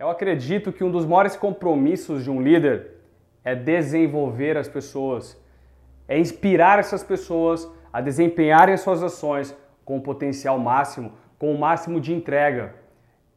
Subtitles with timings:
[0.00, 2.92] Eu acredito que um dos maiores compromissos de um líder
[3.44, 5.36] é desenvolver as pessoas,
[6.06, 9.52] é inspirar essas pessoas a desempenharem suas ações
[9.84, 12.76] com o potencial máximo, com o máximo de entrega.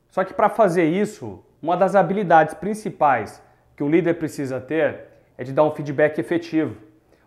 [0.08, 3.42] Só que para fazer isso, uma das habilidades principais
[3.76, 5.06] que o líder precisa ter
[5.40, 6.76] é de dar um feedback efetivo.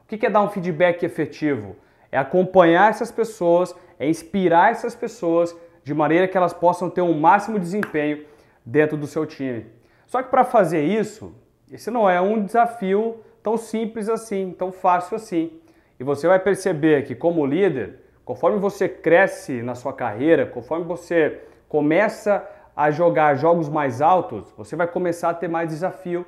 [0.05, 1.75] O que é dar um feedback efetivo?
[2.13, 7.19] É acompanhar essas pessoas, é inspirar essas pessoas de maneira que elas possam ter um
[7.19, 8.33] máximo desempenho
[8.65, 9.67] dentro do seu time.
[10.07, 11.35] Só que para fazer isso,
[11.71, 15.53] esse não é um desafio tão simples assim, tão fácil assim.
[15.99, 21.43] E você vai perceber que como líder, conforme você cresce na sua carreira, conforme você
[21.69, 26.27] começa a jogar jogos mais altos, você vai começar a ter mais desafio.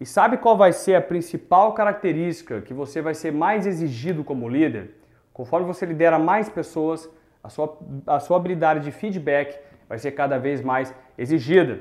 [0.00, 4.48] E sabe qual vai ser a principal característica que você vai ser mais exigido como
[4.48, 4.94] líder?
[5.32, 7.10] Conforme você lidera mais pessoas,
[7.42, 11.80] a sua, a sua habilidade de feedback vai ser cada vez mais exigida.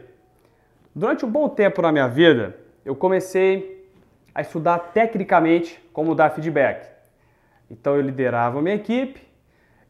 [0.96, 3.88] Durante um bom tempo na minha vida, eu comecei
[4.34, 6.88] a estudar tecnicamente como dar feedback.
[7.70, 9.22] Então eu liderava a minha equipe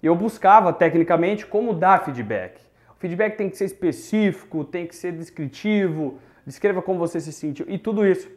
[0.02, 2.59] e eu buscava tecnicamente como dar feedback.
[2.95, 7.66] O feedback tem que ser específico, tem que ser descritivo, descreva como você se sentiu
[7.69, 8.30] e tudo isso.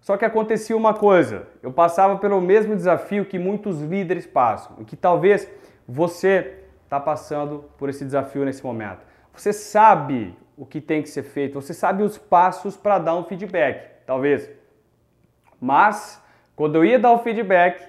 [0.00, 4.84] Só que acontecia uma coisa, eu passava pelo mesmo desafio que muitos líderes passam, e
[4.84, 5.48] que talvez
[5.88, 9.00] você está passando por esse desafio nesse momento.
[9.34, 13.24] Você sabe o que tem que ser feito, você sabe os passos para dar um
[13.24, 14.48] feedback, talvez.
[15.60, 16.22] Mas,
[16.54, 17.82] quando eu ia dar o feedback,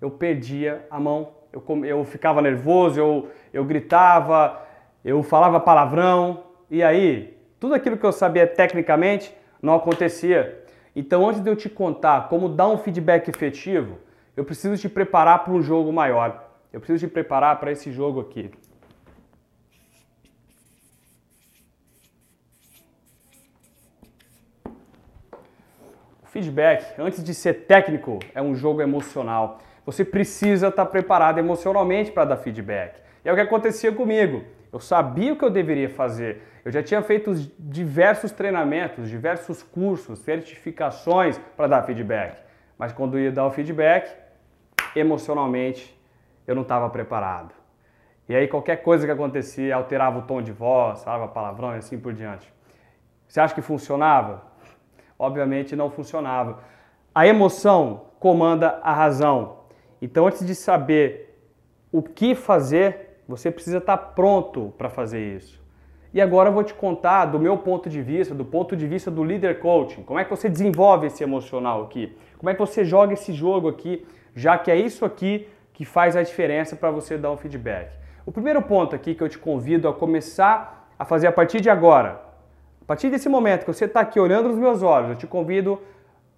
[0.00, 4.62] eu perdia a mão, eu, eu ficava nervoso, eu, eu gritava,
[5.04, 10.64] eu falava palavrão, e aí, tudo aquilo que eu sabia tecnicamente não acontecia.
[10.94, 13.98] Então, antes de eu te contar como dar um feedback efetivo,
[14.36, 16.50] eu preciso te preparar para um jogo maior.
[16.72, 18.50] Eu preciso te preparar para esse jogo aqui.
[26.32, 29.58] Feedback, antes de ser técnico, é um jogo emocional.
[29.84, 32.98] Você precisa estar preparado emocionalmente para dar feedback.
[33.22, 34.42] E é o que acontecia comigo.
[34.72, 36.42] Eu sabia o que eu deveria fazer.
[36.64, 42.40] Eu já tinha feito diversos treinamentos, diversos cursos, certificações para dar feedback.
[42.78, 44.10] Mas quando ia dar o feedback,
[44.96, 45.94] emocionalmente
[46.46, 47.52] eu não estava preparado.
[48.26, 51.98] E aí qualquer coisa que acontecia alterava o tom de voz, falava palavrão e assim
[51.98, 52.50] por diante.
[53.28, 54.51] Você acha que funcionava?
[55.18, 56.60] Obviamente não funcionava.
[57.14, 59.58] A emoção comanda a razão.
[60.00, 61.38] Então antes de saber
[61.92, 65.62] o que fazer, você precisa estar pronto para fazer isso.
[66.14, 69.10] E agora eu vou te contar do meu ponto de vista, do ponto de vista
[69.10, 72.84] do líder coaching, como é que você desenvolve esse emocional aqui, como é que você
[72.84, 77.16] joga esse jogo aqui, já que é isso aqui que faz a diferença para você
[77.16, 77.90] dar um feedback.
[78.26, 81.70] O primeiro ponto aqui que eu te convido a começar a fazer a partir de
[81.70, 82.20] agora,
[82.92, 85.80] partir desse momento que você está aqui olhando nos meus olhos, eu te convido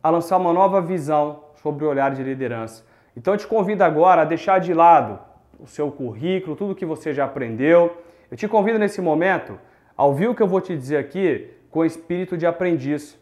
[0.01, 2.85] a lançar uma nova visão sobre o olhar de liderança.
[3.17, 5.19] Então eu te convido agora a deixar de lado
[5.59, 8.01] o seu currículo, tudo que você já aprendeu.
[8.31, 9.59] Eu te convido nesse momento
[9.97, 13.19] a ouvir o que eu vou te dizer aqui com espírito de aprendiz.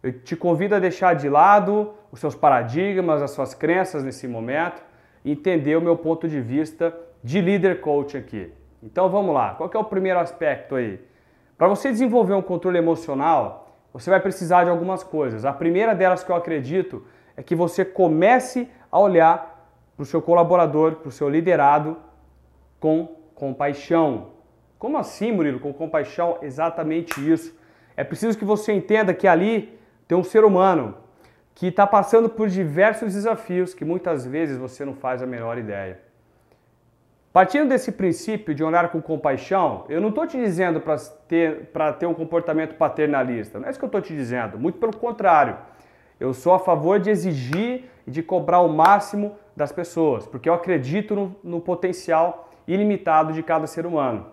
[0.00, 4.80] Eu te convido a deixar de lado os seus paradigmas, as suas crenças nesse momento
[5.24, 8.52] e entender o meu ponto de vista de líder coach aqui.
[8.80, 11.00] Então vamos lá, qual é o primeiro aspecto aí?
[11.56, 15.44] Para você desenvolver um controle emocional, você vai precisar de algumas coisas.
[15.44, 17.04] A primeira delas que eu acredito
[17.36, 21.96] é que você comece a olhar para o seu colaborador, para o seu liderado
[22.80, 24.32] com compaixão.
[24.78, 25.60] Como assim, Murilo?
[25.60, 26.38] Com compaixão?
[26.42, 27.56] Exatamente isso.
[27.96, 29.78] É preciso que você entenda que ali
[30.08, 30.96] tem um ser humano
[31.54, 36.00] que está passando por diversos desafios que muitas vezes você não faz a menor ideia.
[37.34, 40.96] Partindo desse princípio de olhar com compaixão, eu não estou te dizendo para
[41.26, 41.68] ter,
[41.98, 45.56] ter um comportamento paternalista, não é isso que eu estou te dizendo, muito pelo contrário.
[46.20, 50.54] Eu sou a favor de exigir e de cobrar o máximo das pessoas, porque eu
[50.54, 54.26] acredito no, no potencial ilimitado de cada ser humano.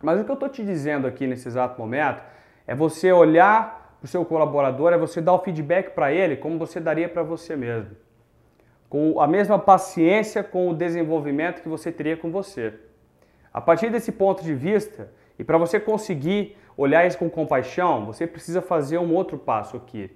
[0.00, 2.22] Mas o que eu estou te dizendo aqui nesse exato momento
[2.64, 6.60] é você olhar para o seu colaborador, é você dar o feedback para ele como
[6.60, 8.05] você daria para você mesmo.
[8.88, 12.74] Com a mesma paciência com o desenvolvimento que você teria com você.
[13.52, 18.26] A partir desse ponto de vista, e para você conseguir olhar isso com compaixão, você
[18.26, 20.10] precisa fazer um outro passo aqui.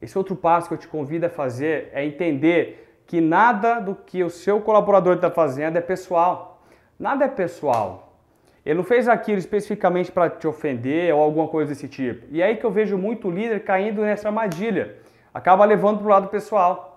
[0.00, 4.22] Esse outro passo que eu te convido a fazer é entender que nada do que
[4.22, 6.62] o seu colaborador está fazendo é pessoal.
[6.98, 8.18] Nada é pessoal.
[8.64, 12.26] Ele não fez aquilo especificamente para te ofender ou alguma coisa desse tipo.
[12.32, 14.96] E é aí que eu vejo muito líder caindo nessa armadilha.
[15.32, 16.95] Acaba levando para o lado pessoal.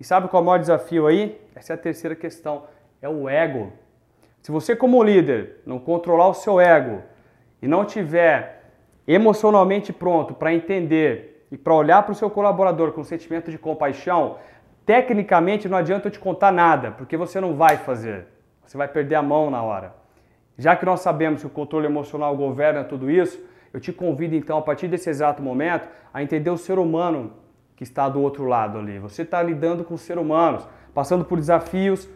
[0.00, 1.40] E sabe qual é o maior desafio aí?
[1.54, 2.64] Essa é a terceira questão.
[3.02, 3.72] É o ego.
[4.40, 7.02] Se você, como líder, não controlar o seu ego
[7.60, 8.62] e não tiver
[9.06, 13.58] emocionalmente pronto para entender e para olhar para o seu colaborador com um sentimento de
[13.58, 14.38] compaixão,
[14.86, 18.26] tecnicamente não adianta eu te contar nada, porque você não vai fazer.
[18.64, 19.94] Você vai perder a mão na hora.
[20.56, 23.42] Já que nós sabemos que o controle emocional governa tudo isso,
[23.72, 27.32] eu te convido então, a partir desse exato momento, a entender o ser humano
[27.78, 28.98] que está do outro lado ali.
[28.98, 32.08] Você está lidando com seres humanos, passando por desafios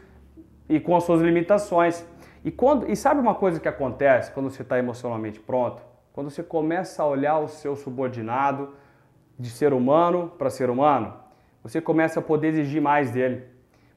[0.68, 2.04] e com as suas limitações.
[2.44, 5.80] E, quando, e sabe uma coisa que acontece quando você está emocionalmente pronto?
[6.12, 8.70] Quando você começa a olhar o seu subordinado
[9.38, 11.14] de ser humano para ser humano,
[11.62, 13.44] você começa a poder exigir mais dele.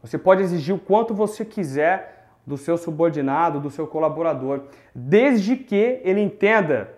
[0.04, 6.00] Você pode exigir o quanto você quiser do seu subordinado, do seu colaborador, desde que
[6.04, 6.94] ele entenda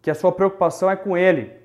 [0.00, 1.60] que a sua preocupação é com ele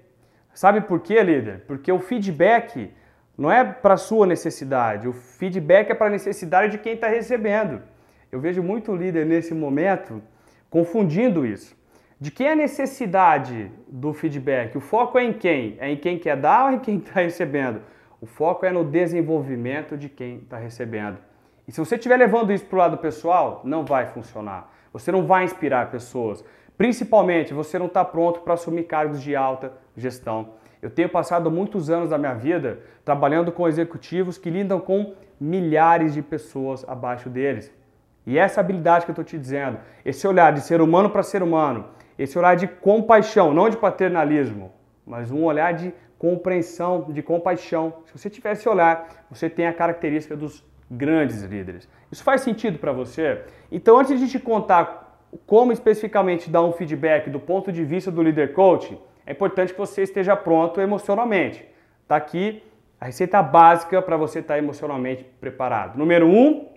[0.58, 1.66] Sabe por quê, líder?
[1.68, 2.92] Porque o feedback
[3.38, 7.84] não é para sua necessidade, o feedback é para a necessidade de quem está recebendo.
[8.32, 10.20] Eu vejo muito líder nesse momento
[10.68, 11.78] confundindo isso.
[12.20, 14.76] De quem é a necessidade do feedback?
[14.76, 15.78] O foco é em quem?
[15.80, 17.80] É em quem quer dar ou em quem está recebendo?
[18.20, 21.20] O foco é no desenvolvimento de quem está recebendo.
[21.68, 24.74] E se você estiver levando isso para o lado pessoal, não vai funcionar.
[24.92, 26.44] Você não vai inspirar pessoas.
[26.78, 30.50] Principalmente, você não está pronto para assumir cargos de alta gestão.
[30.82, 36.14] Eu tenho passado muitos anos da minha vida trabalhando com executivos que lidam com milhares
[36.14, 37.74] de pessoas abaixo deles.
[38.26, 41.42] E essa habilidade que eu estou te dizendo, esse olhar de ser humano para ser
[41.42, 41.86] humano,
[42.20, 44.72] esse olhar de compaixão, não de paternalismo,
[45.06, 48.02] mas um olhar de compreensão, de compaixão.
[48.06, 51.88] Se você tiver esse olhar, você tem a característica dos grandes líderes.
[52.12, 53.44] Isso faz sentido para você?
[53.72, 55.07] Então, antes de te contar
[55.46, 59.80] como especificamente dar um feedback do ponto de vista do líder coach, é importante que
[59.80, 61.66] você esteja pronto emocionalmente.
[62.04, 62.64] Está aqui
[63.00, 65.98] a receita básica para você estar tá emocionalmente preparado.
[65.98, 66.68] Número um,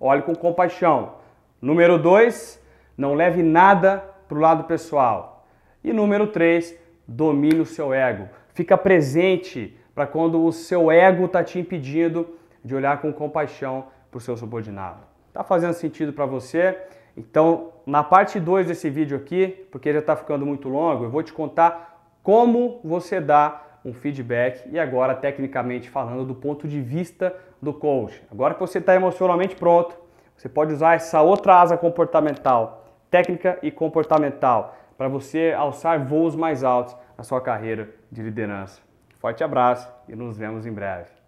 [0.00, 1.14] olhe com compaixão.
[1.60, 2.62] Número dois,
[2.96, 5.46] não leve nada para o lado pessoal.
[5.82, 8.28] E número três, domine o seu ego.
[8.54, 14.18] Fica presente para quando o seu ego está te impedindo de olhar com compaixão para
[14.18, 15.00] o seu subordinado.
[15.28, 16.76] Está fazendo sentido para você?
[17.18, 21.20] Então, na parte 2 desse vídeo aqui, porque já está ficando muito longo, eu vou
[21.20, 27.34] te contar como você dá um feedback e agora, tecnicamente falando, do ponto de vista
[27.60, 28.22] do coach.
[28.30, 29.98] Agora que você está emocionalmente pronto,
[30.36, 36.62] você pode usar essa outra asa comportamental, técnica e comportamental, para você alçar voos mais
[36.62, 38.80] altos na sua carreira de liderança.
[39.18, 41.10] Forte abraço e nos vemos em breve.